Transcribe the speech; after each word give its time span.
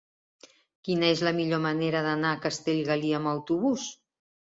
Quina 0.89 1.11
és 1.17 1.21
la 1.27 1.35
millor 1.41 1.63
manera 1.67 2.03
d'anar 2.09 2.35
a 2.39 2.43
Castellgalí 2.49 3.17
amb 3.23 3.37
autobús? 3.37 3.91